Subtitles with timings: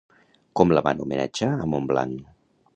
[0.59, 2.27] Com la van homenatjar a Montblanc?